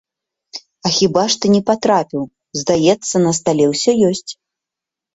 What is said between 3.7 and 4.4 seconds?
ўсё ёсць.